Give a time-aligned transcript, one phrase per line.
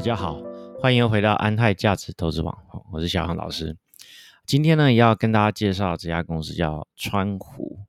[0.00, 0.40] 大家好，
[0.80, 2.56] 欢迎回到安泰价值投资网，
[2.90, 3.76] 我是小航老师。
[4.46, 7.80] 今天呢，要跟大家介绍这家公司叫川湖，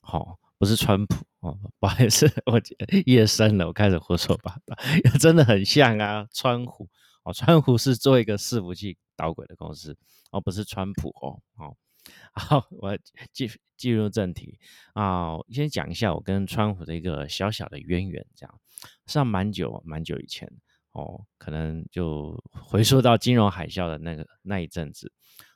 [0.00, 2.62] 好，不是川普哦， 不好意思，我
[3.04, 4.76] 夜深了，我开始胡说八道，
[5.18, 6.88] 真的很像啊，川湖
[7.24, 9.98] 哦，川湖是做一个伺服器导轨的公司
[10.30, 11.76] 哦，不是川普哦，好，
[12.32, 12.96] 好，我
[13.32, 14.60] 进进入正题
[14.92, 18.60] 啊，先讲一下我跟川湖的一个小小的渊源，这样，
[19.06, 20.48] 上蛮久蛮久以前。
[20.96, 25.12] 哦，可能就回溯到金融海啸的那个那一阵子，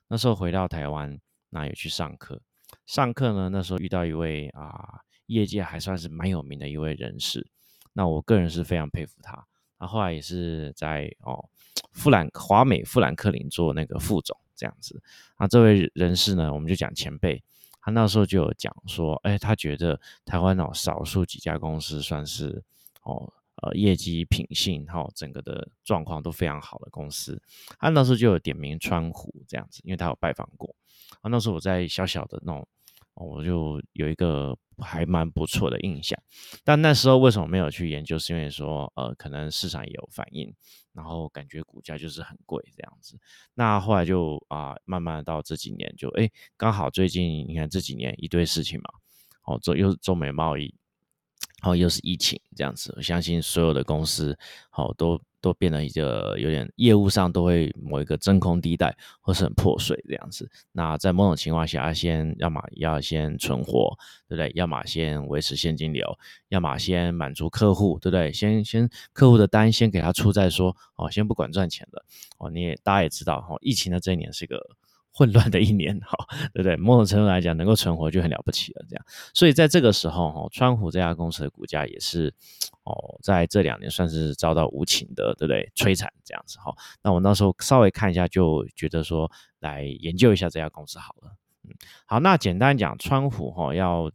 [0.06, 2.42] 那时候回到台湾，那有去上课。
[2.84, 7.46] 上课呢，那时候遇到一位啊，业界还算是蛮有名的一位人士。
[7.94, 9.46] 那我个人是非常佩服他。
[9.78, 11.48] 他后来也是在哦，
[11.92, 15.02] 富兰华美富兰克林做那个副总这样子。
[15.38, 17.42] 那这位人士呢，我们就讲前辈，
[17.80, 22.62] 他那时候就有讲说，哎，他觉得台湾哦，少数几家公司算是
[23.04, 23.32] 哦。
[23.62, 27.40] 呃，业绩、品性，哈，整个的状况都非常好的公司，
[27.78, 30.74] 他那时候就有点名川湖这样子，因为他有拜访过。
[31.20, 32.66] 啊，那时候我在小小的那种，
[33.14, 36.18] 我就有一个还蛮不错的印象。
[36.64, 38.18] 但那时候为什么没有去研究？
[38.18, 40.54] 是因为说，呃，可能市场也有反应，
[40.94, 43.18] 然后感觉股价就是很贵这样子。
[43.52, 48.88] 那后来就啊，慢慢到这几年，就哎，刚好最近你看这几年一堆事情嘛，
[49.44, 50.74] 哦，做又是中美贸易。
[51.60, 54.36] 然后又是疫情这样子，我相信所有的公司，
[54.70, 60.50] 好都都变得一个有点业务上都会某一个真空地带，或是很破碎这样子。
[60.72, 63.96] 那在某种情况下，先要么要先存活，
[64.28, 64.50] 对不对？
[64.54, 68.32] 要么先维持现金流，要么先满足客户，对不对？
[68.32, 72.04] 先先客户的单先给他出再说，哦，先不管赚钱了，
[72.38, 74.58] 哦，你也大家也知道，哈，疫情的这一年是个。
[75.12, 76.16] 混乱的一年，哈，
[76.54, 76.76] 对不对？
[76.76, 78.84] 某种程度来讲，能够存活就很了不起了。
[78.88, 82.32] 这样，所以在这个时候，哈，川湖这家公司的股价也是，
[82.84, 85.70] 哦，在这两年算是遭到无情的，对不对？
[85.74, 86.74] 摧残这样子，哈。
[87.02, 91.32] 那我那时候稍微看一下，就觉得说，来研究一下这家公司好了。
[91.64, 91.74] 嗯，
[92.06, 94.10] 好，那简单讲，川湖，哈，要。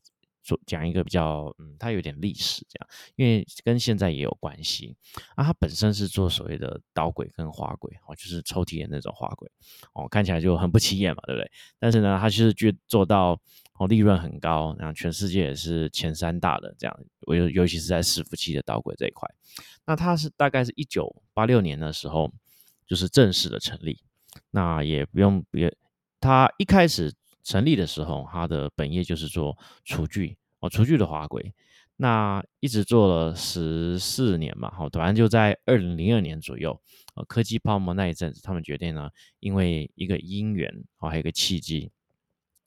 [0.46, 4.96] 说讲一个比较，嗯，它有点历史这样，因为跟现在也有关系
[5.36, 5.44] 啊。
[5.44, 9.50] 它本身是做所谓的导轨跟滑轨，哦，就是抽屉的那种滑轨，
[9.94, 11.52] 哦，看起来就很不起眼嘛，对不对？
[11.80, 13.40] 但是呢，它其实就做到
[13.80, 19.28] 哦，利润很高，然后全世界也是前三大的这样，尤尤其是在伺服器的导轨这一块。
[19.86, 22.32] 那它是大概是一九八六年的时候，
[22.86, 24.04] 就是正式的成立。
[24.52, 25.76] 那也不用别，
[26.20, 27.12] 它一开始。
[27.46, 31.54] 成立的时候，它的本业就是做厨具哦，厨具的滑轨。
[31.98, 36.78] 那一直做了十四年嘛，好，突然就在二零零二年左右，
[37.14, 41.90] 呃，科技泡沫那一阵子，他们决定呢，因为一个因缘哦，还有一个契机，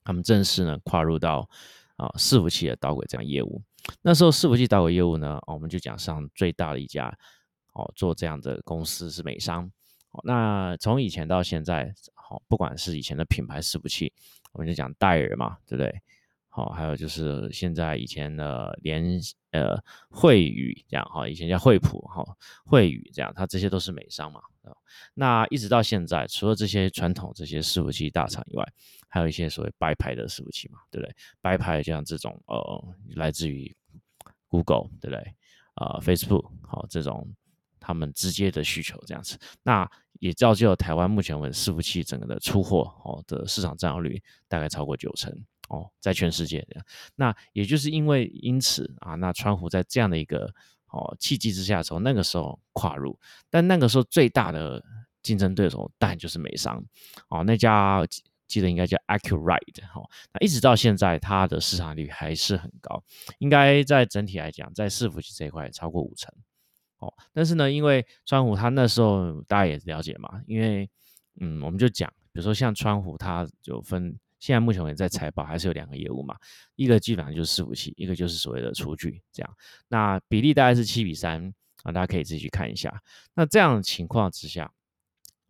[0.03, 1.47] 他们正式呢跨入到
[1.97, 3.61] 啊伺服器的导轨这样业务。
[4.01, 7.15] 那时候伺服器导轨业务呢，我们就讲上最大的一家
[7.75, 9.71] 哦，做这样的公司是美商。
[10.25, 14.11] 那从以前到现在，好，不管是以前的品牌伺服器。
[14.59, 16.03] 我们就讲戴尔嘛，对不对？
[16.49, 19.05] 好，还有就是现在以前的联
[19.53, 19.81] 呃
[20.11, 22.25] 惠宇这样哈，以前叫惠普哈，
[22.65, 24.41] 惠宇这样，它这些都是美商嘛。
[25.15, 28.69] 那一直到现在，除了这些传统这些伺服器大厂以外，
[29.09, 31.15] 还有一些所谓白牌的伺服器嘛，对不对？
[31.41, 33.73] 白牌像这种呃，来自于
[34.49, 35.35] Google，对不对？
[35.75, 37.33] 啊，Facebook 好，这种
[37.81, 39.39] 他们直接的需求这样子。
[39.63, 39.91] 那
[40.21, 45.33] 也造就了台湾目前为止伺服器整个的出货哦的市场占有率大概超过九成
[45.69, 46.85] 哦，在全世界这样。
[47.15, 50.53] 那也就是因为因此啊，那川湖在这样的一个
[50.91, 53.19] 哦契机之下，从那个时候跨入，
[53.49, 54.83] 但那个时候最大的
[55.23, 56.85] 竞争对手当然就是美商
[57.29, 58.05] 哦，那家
[58.49, 60.03] 记得应该叫 Accurate 哈，
[60.33, 63.05] 那一直到现在它的市场率还是很高，
[63.39, 66.35] 应该在整体来讲，在伺服器这一块超过五成。
[66.99, 70.89] 哦，但是呢，因为川湖他那时候大家也了解嘛，因为
[71.41, 76.37] 嗯，我们就讲，比如说像川湖，它就分现在目前为止在财报还是有两个业务嘛，
[76.75, 79.57] 一个基本上就是伺服器，一个就是所谓的厨具这样，
[79.87, 81.55] 那比例大概是七比三
[81.85, 83.01] 啊，大家可以自己去看一下。
[83.35, 84.69] 那这样的情况之下，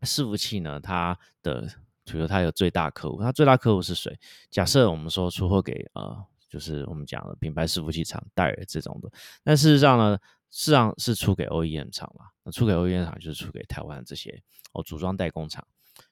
[0.02, 1.66] 伺服器呢，它的
[2.04, 4.14] 比如它有最大客户，它最大客户是谁？
[4.50, 9.10] 假设我们说出货给呃，就是我们讲的品牌伺服器厂戴尔这种的，
[9.42, 10.18] 但事实上呢？
[10.50, 14.42] 事实上是出给 OEM 厂嘛，那出给 OEM 厂就是出给台湾这些
[14.72, 15.66] 哦组装代工厂，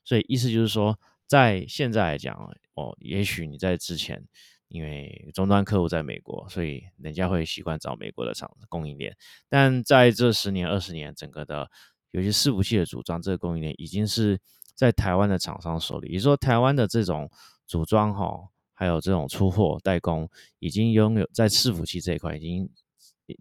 [0.05, 2.35] 所以意思就是说，在现在来讲
[2.75, 4.23] 哦，也许你在之前，
[4.69, 9.17] 因为终端客户在美国，所以人家会习惯找美国的厂供应链，
[9.49, 11.71] 但在这十年二十年，整个的
[12.11, 14.39] 有些伺服器的组装这个供应链已经是
[14.75, 17.31] 在台湾的厂商手里，也就是说，台湾的这种
[17.67, 20.29] 组装哈，还有这种出货代工，
[20.59, 22.69] 已经拥有在伺服器这一块已经。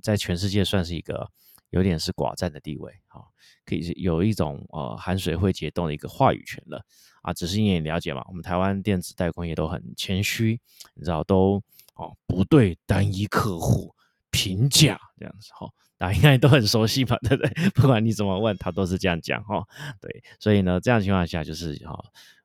[0.01, 1.29] 在全世界算是一个
[1.69, 3.21] 有点是寡占的地位，哈，
[3.65, 6.81] 可以有一种呃含水会结冻的一个话语权了
[7.21, 7.33] 啊。
[7.33, 10.59] 只是你也了解嘛，我们台湾电子代工业都很谦虚，
[10.93, 11.61] 你知道都
[11.95, 13.93] 哦不对单一客户
[14.29, 15.67] 评价这样子哈，
[15.97, 17.51] 大家应该都很熟悉吧，对不对？
[17.75, 19.63] 不管你怎么问，他都是这样讲哈。
[19.99, 21.99] 对，所以呢，这样情况下就是哈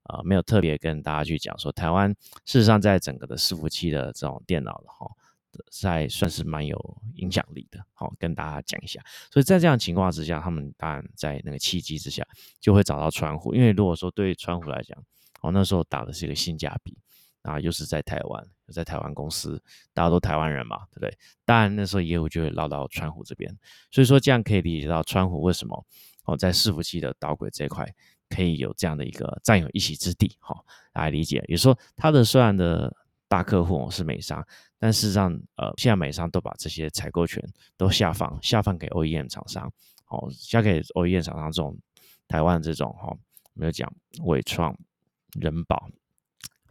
[0.04, 2.10] 呃没有特别跟大家去讲说，台湾
[2.44, 5.08] 事实上在整个的伺服器的这种电脑的哈。
[5.70, 9.02] 在算是蛮有影响力的，好跟大家讲一下。
[9.30, 12.26] 所以在这样情况之下，他们当然在那个契机之下，
[12.60, 13.54] 就会找到川湖。
[13.54, 14.96] 因为如果说对川湖来讲，
[15.40, 16.96] 哦那时候打的是一个性价比，
[17.42, 19.62] 啊又是在台湾，在台湾公司，
[19.92, 21.18] 大家都台湾人嘛，对不对？
[21.44, 23.54] 当然那时候业务就会绕到川湖这边。
[23.90, 25.86] 所以说这样可以理解到川湖为什么
[26.24, 27.86] 哦在伺服器的导轨这一块
[28.28, 31.44] 可以有这样的一个占有一席之地，好来理解。
[31.48, 32.96] 也说它的虽然的。
[33.30, 34.44] 大客户是美商，
[34.76, 37.40] 但事实上，呃，现在美商都把这些采购权
[37.76, 39.72] 都下放，下放给 OEM 厂商，
[40.08, 41.78] 哦，下给 OEM 厂商这种
[42.26, 43.16] 台湾这种哈，
[43.54, 43.88] 没有讲
[44.24, 44.76] 伟创、
[45.38, 45.88] 人保。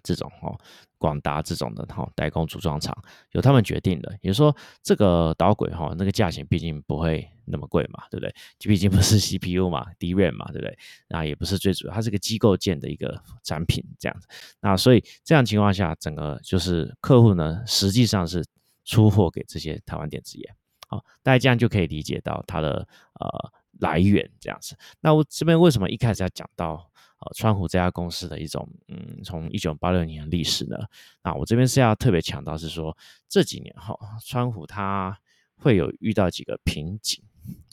[0.04, 0.58] 这种哦，
[0.98, 2.96] 广达这种的哈代工组装厂
[3.32, 8.34] 由他们决定的，也就是说这个导轨哈那个价钱毕竟不会那么贵嘛，对不对？
[8.60, 10.78] 毕竟不是 CPU 嘛，DRAM 嘛，对不对？
[11.08, 14.28] 那也不是最主要，它是个机构件的一个产品这样子。
[14.60, 18.46] 那所以这样情况下，整个就是客户呢实际上是
[18.86, 20.54] 出货给这些台湾电子业，
[20.88, 22.88] 好，大家这样就可以理解到它的
[23.20, 24.78] 呃来源这样子。
[25.02, 26.90] 那我这边为什么一开始要讲到？
[27.22, 30.78] 呃，川湖这家公司的一种，嗯，从一九八六年的历史呢，
[31.22, 32.98] 那我这边是要特别强调是说，
[33.28, 33.94] 这几年哈，
[34.26, 35.20] 川湖它
[35.58, 37.22] 会有遇到几个瓶颈，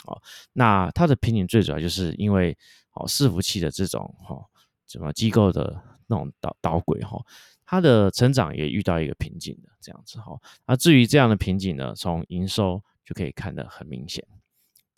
[0.05, 0.21] 哦，
[0.53, 2.59] 那它的瓶颈最主要就是因为
[2.95, 4.45] 哦，伺服器的这种哈，
[4.89, 7.25] 什么机构的那种导导轨哈，
[7.65, 10.37] 它的成长也遇到一个瓶颈的这样子哈，
[10.67, 14.27] 那至于这样的瓶颈呢，从营收就可以看得很明显，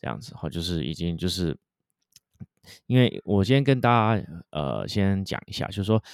[0.00, 1.56] 这样子哈，就是已经就是。
[2.86, 6.04] 因为我先跟大家呃先讲一下，就是说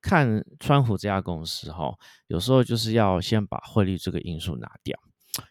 [0.00, 1.96] 看川普这家公司哈，
[2.26, 4.98] 有时候就是要先把汇率这个因素拿掉，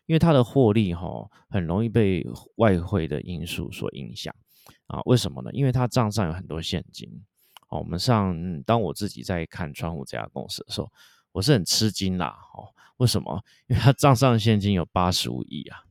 [0.07, 4.35] 因为它的获利哈很容易被外汇的因素所影响
[4.87, 4.99] 啊。
[5.05, 5.49] 为什么呢？
[5.53, 7.23] 因为它账上有很多现金
[7.69, 7.79] 哦。
[7.79, 10.91] 我们上当我自己在看川湖这家公司的时候，
[11.31, 12.75] 我是很吃惊啦哦。
[12.97, 13.41] 为什么？
[13.67, 15.85] 因为它账上现金有八十五亿啊，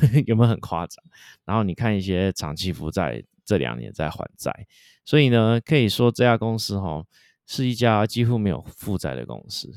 [0.26, 1.04] 有没有很夸张？
[1.44, 3.22] 然后你看一些长期负债。
[3.44, 4.68] 这两年在还债，
[5.04, 7.04] 所以呢，可以说这家公司哈
[7.44, 9.68] 是一家几乎没有负债的公司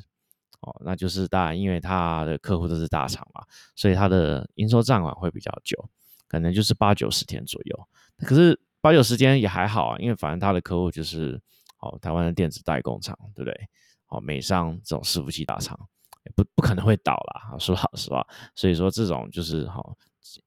[0.62, 0.74] 哦。
[0.86, 3.44] 那就是当然，因为它的客户都是大厂嘛，
[3.76, 5.90] 所以它的应收账款会比较久，
[6.28, 7.88] 可能就是八九十天左右。
[8.20, 11.42] 可是八九十天也还好啊，因为反正它的客户就是
[11.80, 13.68] 哦台湾的电子代工厂，对不对？
[14.10, 15.90] 哦美商这种伺服器大厂，
[16.36, 18.26] 不不可能会倒啦， 说老实话。
[18.56, 19.96] 所以说这种就是好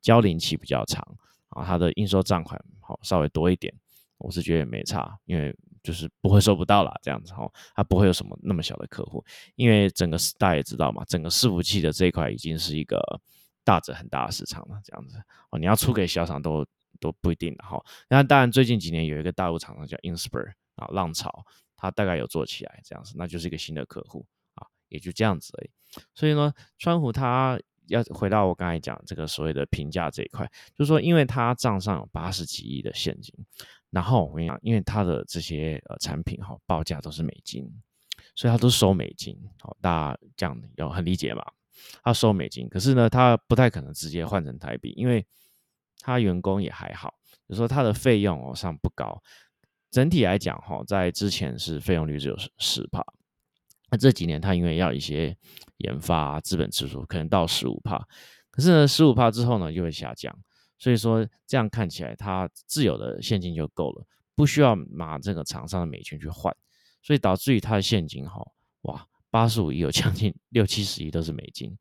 [0.00, 1.06] 交零期比较长。
[1.50, 3.74] 啊，它的应收账款好稍微多一点，
[4.18, 5.52] 我是觉得也没差，因为
[5.82, 9.24] 就是不会收不到啦，这样子哈，它不会有什么那么小的客户，
[9.56, 13.00] 因为整个大家也知道嘛，整个伺服器的这一块已经是一个
[13.64, 15.16] 大者很大的市场了，这样子
[15.50, 16.66] 哦，你要出给小厂都
[17.00, 17.82] 都不一定的哈。
[18.10, 21.46] 那当然最近几年有一个大陆厂商叫 Inspire 啊，浪潮，
[21.78, 24.26] 它大概有做起来这样子，那就是一个新的客户，
[24.88, 25.70] 也就这样子而已。
[26.14, 27.58] 所以呢，川普他。
[27.88, 33.34] 要回到我刚才讲这个所谓的评价这一块，就是说，因为他账上有八十几亿的现金，
[33.88, 37.66] 然后我跟你讲，因为他的这些呃产品哈报价都是美金，
[38.34, 41.42] 所以他都收美金，好，大家这样要很理解嘛？
[42.02, 45.26] 他收美金，可是呢，他不太可能直接换成台币，因为
[46.00, 47.14] 他员工也还好，
[47.48, 49.22] 就说他的费用哦上不高，
[49.90, 53.02] 整体来讲哈，在之前是费用率只有十十帕。
[53.90, 55.36] 那这几年他因为要一些
[55.78, 58.06] 研发资本支出，可能到十五帕，
[58.50, 60.36] 可是呢十五帕之后呢就会下降，
[60.78, 64.04] 所以说这样看起来他自有的现金就够了，
[64.34, 66.54] 不需要拿这个厂商的美金去换，
[67.02, 68.46] 所以导致于他的现金哈
[68.82, 71.74] 哇八十五亿有将近 六七十亿都是美金，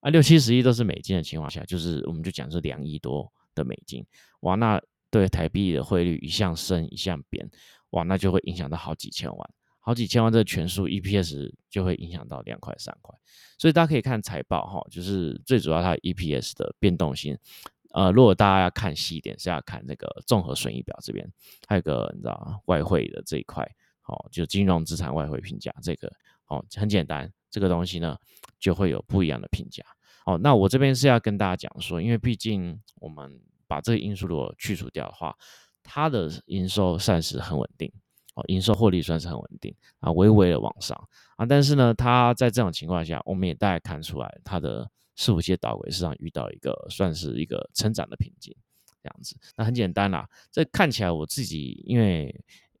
[0.00, 4.04] 啊六七十亿都是美金的情况下，就是我们就讲是两亿多的美金，
[4.40, 4.80] 哇那
[5.10, 7.48] 对台币的汇率一向升一向贬，
[7.90, 9.50] 哇那就会影响到好几千万。
[9.86, 13.14] 好几千万这个权数 EPS 就会影响到两块三块，
[13.58, 17.36] 所以大家可以看财报哈，就是最主要它 EPS 的变动性。
[17.92, 21.30] 呃，如果大家要看细一点，是要看那个综合损益表这边，
[21.68, 23.62] 还有个你知道外汇的这一块，
[24.06, 26.10] 哦，就金融资产外汇评价这个，
[26.48, 28.16] 哦，很简单，这个东西呢
[28.58, 29.84] 就会有不一样的评价。
[30.24, 33.38] 哦，那我这边是要跟大家讲说，因为毕竟我们
[33.68, 35.36] 把这个因素如果去除掉的话，
[35.82, 37.92] 它的营收算是很稳定。
[38.34, 40.96] 哦，营收获利算是很稳定啊，微微的往上
[41.36, 48.54] 啊，但是呢，它在这种情况下，我们也大概看出来它的伺服器导轨市场遇到一个算是一个成长的瓶颈，
[49.02, 49.36] 这样子。
[49.56, 52.34] 那很简单啦，这看起来我自己因为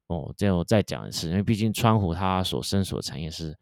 [0.08, 3.56] 哦，这我再讲一次，因为毕竟川湖它所身所产业是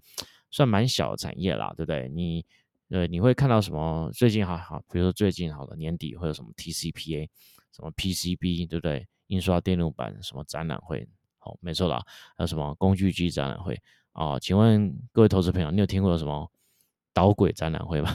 [0.50, 2.08] 算蛮小的产业啦，对不对？
[2.08, 2.44] 你
[2.88, 4.10] 呃你会看到什么？
[4.12, 7.28] 最近好好，比如说最近好了年底会有什么 TCPA，
[7.70, 9.06] 什么 PCB，对不对？
[9.28, 11.06] 印刷电路板什么展览会？
[11.44, 12.00] 好，没错啦，
[12.36, 13.76] 还有什么工具机展览会
[14.12, 14.38] 啊？
[14.38, 16.48] 请问各位投资朋友，你有听过什么
[17.12, 18.14] 导轨展览会吧？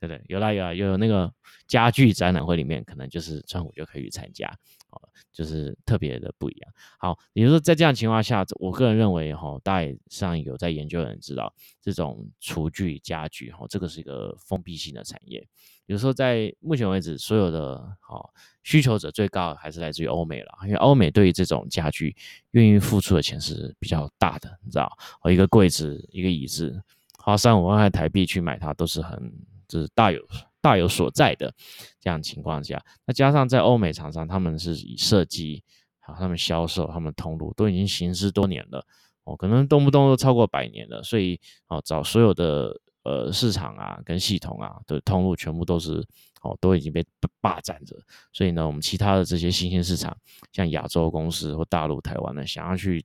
[0.00, 0.22] 不对？
[0.28, 1.32] 有啦有啦，有那个
[1.66, 4.48] 家具展览会里面，可能就是川普就可以去参加，
[4.90, 5.00] 哦，
[5.32, 6.72] 就是特别的不一样。
[6.98, 11.52] 好，也就是说在这样情况下，我个人认为哈，大家上有在研究的人知道，
[11.82, 15.46] 这种厨具家具哈，这个是一个封闭性的产业。
[15.86, 22.16] 有时候在目前为止，所有的好需求者最高还是来自于欧美了，因为欧美对于这种家具
[22.52, 24.90] 愿意付出的钱是比较大的，你知道，
[25.20, 26.82] 哦，一个柜子、一个椅子，
[27.24, 29.32] 花三五万块台币去买它，都是很
[29.66, 30.20] 就是大有
[30.60, 31.52] 大有所在的
[31.98, 35.64] 这样情况下，那加上在欧美厂商，他们是以设计
[36.00, 38.86] 好，他们销售、他们通路都已经行之多年了，
[39.24, 42.78] 哦，可能动不动都超过百年了，所以哦，找所有的。
[43.04, 46.02] 呃，市场啊，跟系统啊的通路全部都是
[46.40, 47.04] 哦，都已经被
[47.38, 47.94] 霸占着。
[48.32, 50.16] 所以呢，我们其他的这些新兴市场，
[50.52, 53.04] 像亚洲公司或大陆、台湾呢，想要去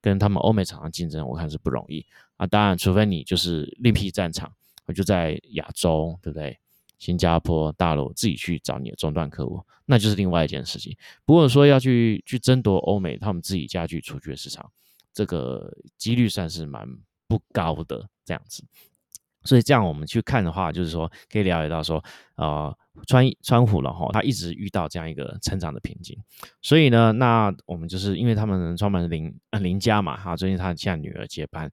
[0.00, 2.04] 跟他们欧美厂商竞争，我看是不容易
[2.36, 2.46] 啊。
[2.46, 4.52] 当然，除非你就是另辟战场，
[4.86, 6.58] 我就在亚洲，对不对？
[6.98, 10.96] 新加坡、大陆自己去找你的终端客户，那就是另外一件事情。
[11.26, 14.72] 不过说要去去争夺欧美他们自己家具出去的市场，
[15.12, 16.88] 这个几率算是蛮
[17.28, 18.64] 不高的，这样子。
[19.44, 22.02] 所以这样我们去看的话，就是说可以了解到说，
[22.36, 22.74] 呃，
[23.06, 26.18] 川川虎了哈，他一直遇到这样一个成长的瓶颈。
[26.62, 31.70] 所以呢，那我们就是因为他们创办林林家嘛，哈，最近他现在女儿接班，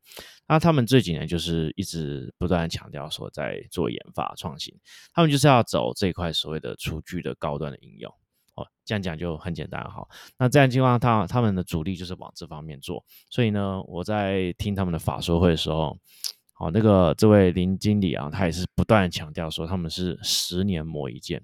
[0.48, 4.74] 那他们这几年就是一直不断强调说在做研发创新，
[5.13, 8.13] 他们就是要走这一块所谓的厨具的高端的应用。
[8.56, 10.08] 哦，这样讲就很简单哈。
[10.38, 13.03] 那这样情况，他他们的主力就是往这方面做。
[13.30, 15.98] 所以呢，我在听他们的法说会的时候。
[16.63, 21.43] 哦，那个这位林经理啊，他也是不断强调说，他们是十年磨一剑。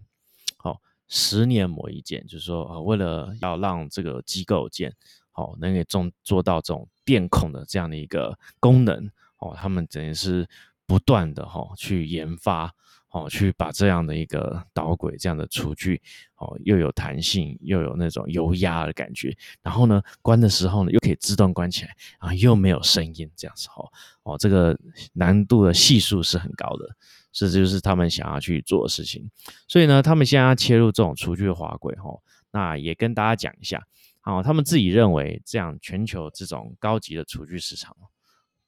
[0.55, 4.95] 好，十年磨一剑，就是说，呃，为了要让这个机构件
[5.31, 10.47] 好能给做做到这种电控的这样的一个功能，哦，他们等于是
[10.87, 12.73] 不断的哈去研发。
[13.11, 15.99] 哦，去把这样的一个导轨这样的厨具，
[16.35, 23.89] 哦，又有弹性，又有那种油压的感觉，然后呢，关的时候呢，又可以自动关起来，啊，又没有声音，这样子哦，
[24.23, 24.77] 哦，这个
[25.13, 26.87] 难度的系数是很高的，
[27.31, 29.27] 这就是他们想要去做的事情。
[29.67, 32.11] 所以呢，他们现在要切入这种厨具的滑轨，哈，
[32.51, 33.83] 那也跟大家讲一下，
[34.23, 37.97] 哦，他们自己认为这样全球这种高级的厨具市场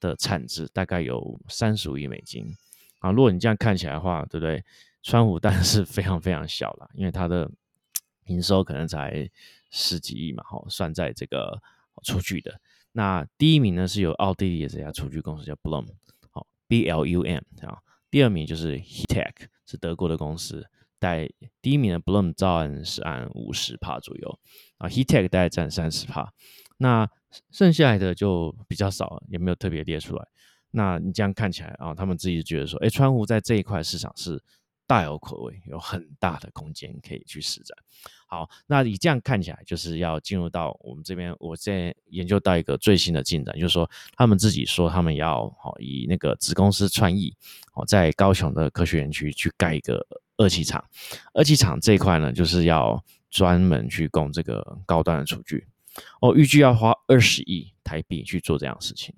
[0.00, 2.52] 的产值大概有三十五亿美金。
[3.02, 4.64] 啊，如果你这样看起来的话，对不对？
[5.02, 7.50] 川普当然是非常非常小了，因为它的
[8.26, 9.28] 营收可能才
[9.68, 11.60] 十几亿嘛，哈，算在这个
[12.04, 12.60] 厨具的。
[12.92, 15.86] 那第一名呢是由奥地利的这家厨具公司叫 Blum，
[16.30, 17.78] 好，B L U M 啊。
[18.10, 19.32] 第二名就是 Hetek，
[19.66, 20.68] 是德国的公司，
[21.00, 21.28] 带
[21.60, 24.38] 第一名的 Blum 照案是按五十帕左右，
[24.78, 26.30] 啊，Hetek 大概占三十帕，
[26.76, 27.10] 那
[27.50, 30.28] 剩下来的就比较少，也没有特别列出来。
[30.72, 34.42] 那你这样看起来啊，他们自己觉得说，哎，川湖在这一块市场是
[34.86, 37.76] 大有可为，有很大的空间可以去施展。
[38.26, 47.36] 好，那你这样看起来，就是要进入到我们这边，我现在研究到一个最新的进展，就是说他们自己说他们要好以那个子公司创意，
[47.74, 50.04] 哦，在高雄的科学园区去盖一个
[50.38, 50.82] 二期厂，
[51.34, 55.66] 二期厂这一块呢，就是要专门去供这个高端的厨具，
[56.22, 59.14] 哦，预计要花二十亿台币去做这样的事情。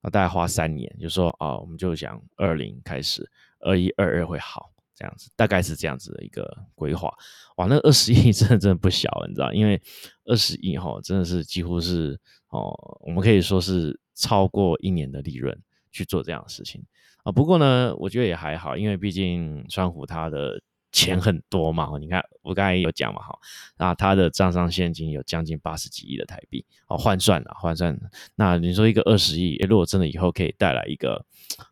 [0.00, 3.28] 那大概花三年，就说啊，我们就想二零开始，
[3.60, 7.12] 二一二二会好这样子，大概是这样子的一个规划。
[7.56, 9.52] 哇，那二十亿 真的真的不小，你知道？
[9.52, 9.80] 因为
[10.24, 15.56] 二十亿哈，真的是几乎是哦，我们可以说是超过一年的利润
[15.90, 16.82] 去做这样的事情
[17.24, 17.32] 啊。
[17.32, 20.60] 不过呢，我觉得也还好，因为毕竟川湖它的。
[20.90, 21.90] 钱很多嘛？
[21.98, 23.38] 你看我刚才有讲嘛，哈，
[23.76, 27.98] 那他的账上现金有将近八十几亿的台币，哦，换算了，换算。
[28.34, 31.24] 那你说一个二十亿，如果真的以后可以带来一个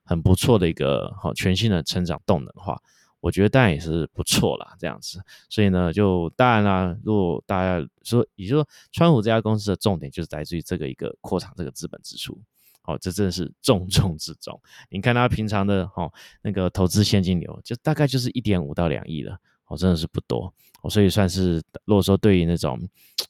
[0.04, 2.80] 很不错的一个好全新的成长动能的话，
[3.20, 5.20] 我觉得当然也是不错啦，这样子。
[5.48, 12.38] 所以呢，就当然啦，如果大家说，也就是说，川湖这家公司的重点就是来自于这个一个扩厂这个资本支出。
[12.86, 14.60] 哦，这真的是重中之重。
[14.88, 16.12] 你看他平常的哦，
[16.42, 19.38] 那个投资现金流，就大概就是一点五到两亿了。
[19.66, 20.52] 哦，真的是不多。
[20.82, 22.78] 哦，所以算是如果说对于那种，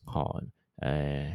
[0.04, 0.38] 好，
[0.76, 1.32] 呃，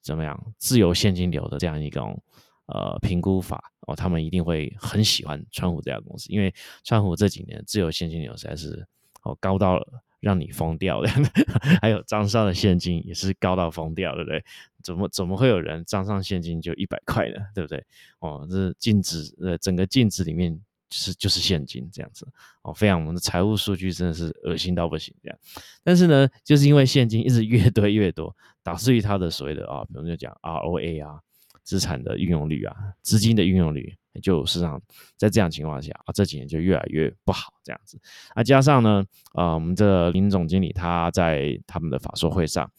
[0.00, 2.20] 怎么样，自由现金流的这样一种，
[2.66, 6.52] 呃评估法哦，他们一定会很喜欢川湖这家公司，因为
[6.82, 8.84] 川湖这几年自由现金流实在是
[9.22, 9.86] 哦高到了
[10.18, 11.08] 让你疯掉的，
[11.80, 14.44] 还有账上的现金也是高到疯掉，对不对？
[14.82, 17.36] 怎么怎么会有人账上现金就一百块呢？
[17.54, 17.84] 对不对？
[18.20, 20.60] 哦，这净值呃整个净值里面。
[20.94, 22.28] 是就是现金这样子
[22.60, 25.38] 哦，非常我们的财务数据真的是恶心到不行这样，
[25.82, 31.18] 但是呢，就是因为现金一直越堆越多，导致于它的所谓的啊，比如就讲 ROA 啊，
[31.62, 34.78] 资产的运用率啊，资金的运用率，就市场
[35.16, 37.98] 在这样情况下啊，这几年就越来越不好这样子。
[38.34, 42.70] 啊，加上呢，啊，我们的林总经理他在他们的法说会上，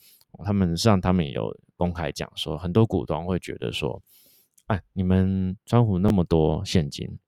[0.43, 4.01] 他们实际上他们也有公开讲说，很多股东会觉得说，
[4.67, 7.19] 哎，你们川湖那么多现金。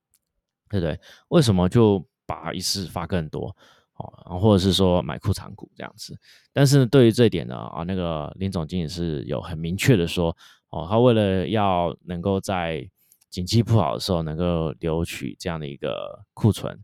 [0.67, 1.00] 对不对？
[1.27, 3.55] 为什么就把一次发更多
[3.97, 6.17] 哦，或者是说买库藏股这样子？
[6.51, 10.35] 但是对于这一点呢，啊，那个林总经理是有很明确的说，
[10.71, 12.89] 哦，他为了要能够在
[13.29, 16.77] 景气不好的时候能够留取这样的一个库存，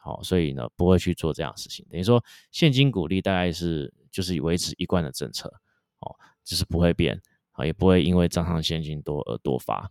[0.00, 1.86] 好，所以呢不会去做这样的事情。
[1.90, 5.48] 等于说现金股利大概是就是维持一贯的政策，
[6.00, 7.20] 哦，就是不会变
[7.52, 9.90] 啊，也不会因为账上现金多而多发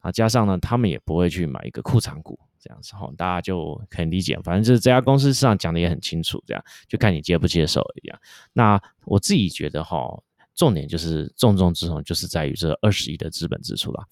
[0.00, 2.38] 啊，加上呢，他们也不会去买一个库藏股。
[2.58, 4.36] 这样子哈，大家就可以理解。
[4.42, 8.20] 反正就是这家公司上讲的也很清楚，这样就看你接不接受一样。
[8.52, 10.20] 那我自己觉得哈，
[10.52, 14.04] 重点就是重中之重，就是在于这二十亿的资本支出啦。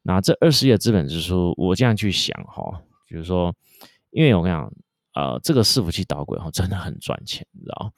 [0.00, 3.54] 那这二十亿的资本支出，我这样去想哈，比如说，
[4.10, 4.72] 因为我跟你讲，
[5.14, 7.92] 呃，这个伺服器导轨哈，真的很赚钱，你知道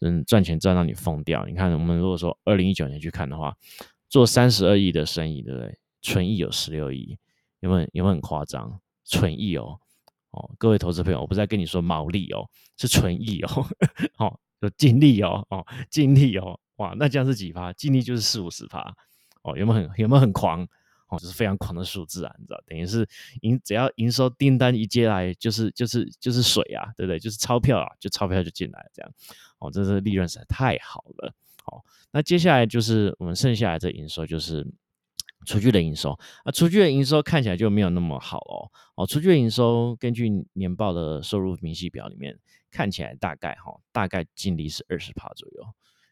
[0.00, 1.44] 嗯，赚钱赚到你疯掉。
[1.46, 3.56] 你看，我们如果说二零一九年去看的话，
[4.08, 5.78] 做三十二亿的生意，对不对？
[6.02, 7.18] 纯益有十六亿，
[7.60, 7.88] 有没有？
[7.92, 8.80] 有没有很夸张？
[9.04, 9.80] 纯益哦，
[10.30, 13.66] 哦，各位投资朋友，我不是在跟你说毛利哦，是纯益哦，
[14.16, 17.72] 好， 有净利哦，哦，净利哦，哇，那这样是几趴？
[17.72, 18.94] 净利就是四五十趴，
[19.42, 20.66] 哦，有没有很有没有很狂？
[21.08, 23.08] 哦，这是非常狂的数字啊，你知道，等于是
[23.42, 27.18] 营只要营收订单一接来，就是就是就是水啊，对不对？
[27.18, 29.12] 就是钞票啊，就钞票就进来这样，
[29.58, 34.66] 哦，这是利润实在太好了，好，那接下来就是我们剩下来这营收就是。
[35.44, 36.10] 厨具的营收
[36.42, 38.66] 啊，厨具的营收看起来就没有那么好哦。
[38.96, 42.36] 哦，厨具的营收根据年报的收入明细表里面
[42.68, 45.64] 看起来大概哈，大概净利是二十帕左右，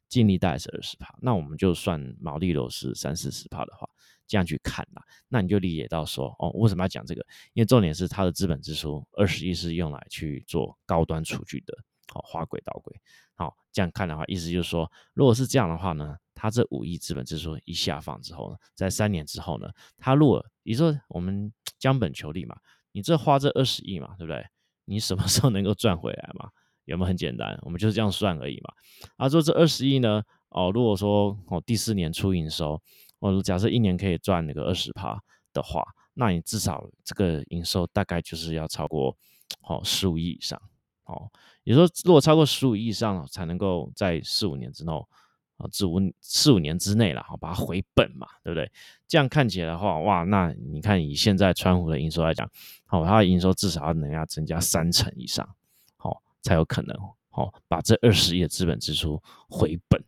[0.09, 1.19] 净利大概是二十帕。
[1.21, 3.89] 那我们就算毛利率是三四十帕的话，
[4.27, 7.25] 这样去看啦，那你就理解到说哦，为什么要讲这个？
[7.53, 11.77] 因为重点是它的资本支出二十亿是用来去做高端厨具的，
[12.13, 12.95] 好，滑轨导轨。
[13.37, 16.17] 好，这样看的话，意思就是说，如果是这样的话呢？
[16.37, 22.57] 它这五亿资本支出一下放之后呢，在三年之后呢，它如果你说我们将本求利嘛，
[22.91, 24.45] 你这花这二十亿嘛，对不对？
[24.85, 26.51] 你什么时候能够赚回来嘛？
[26.87, 27.57] 有没有很简单？
[27.63, 28.75] 我们就是这样算而已嘛。
[29.17, 32.83] 啊，说这二十亿呢，哦，如果说哦第四年出营收，
[33.29, 35.19] 哦假设一年可以赚那个二十趴
[35.53, 35.83] 的话，
[36.15, 39.17] 那你至少这个营收大概就是要超过
[39.63, 40.61] 哦十五亿以上。
[41.05, 41.31] 哦，
[41.65, 45.09] 也说如果超过十五亿以上，才能够在四五年之后。
[45.57, 48.69] 啊，至五四五年之内了，好把它回本嘛，对不对？
[49.07, 52.51] 这样看起来的话，哇，那你看以现在川湖的营收来讲，
[52.87, 55.49] 好，它的营收至少要能要增加三成以上，
[55.97, 56.99] 好，才有可能，
[57.31, 60.05] 好，把这二十亿的资本支出回本，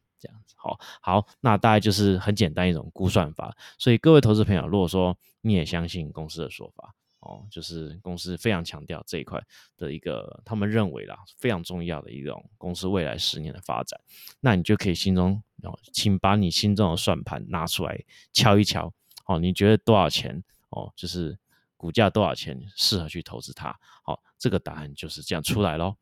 [0.67, 3.57] 好，好，那大概就是很简单一种估算法。
[3.79, 6.95] 所以各位投资朋友，如果说你也相信公司的说法。
[7.21, 9.43] 哦，就是公司非常强调这一块
[9.77, 13.99] 的一个，他们认为啦非常重要的一种公司未来十年的发展，
[14.39, 17.99] 那你就可以心中哦，请把你心中的算盘拿出来
[18.33, 18.93] 敲一敲
[19.25, 21.37] 哦，你觉得多少钱哦，就是
[21.77, 23.77] 股价多少钱适合去投资它？
[24.05, 25.97] 好，这个答案就是这样出来咯。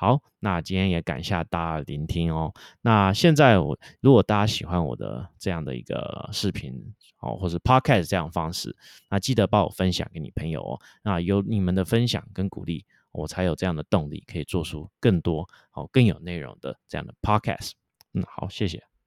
[0.00, 2.54] 好，那今天也感谢大家聆听哦。
[2.82, 6.72] 那现在我如果大家喜欢我的这样的一个视频
[7.18, 8.76] 哦，或是 podcast 这样方式，
[9.10, 10.80] 那记得帮我分享给你朋友哦。
[11.02, 17.72] 那有你们的分享跟鼓励，我才有这样的动力，可以做出更多好、更有内容的这样的 podcast。
[18.14, 18.97] 嗯，好，谢谢。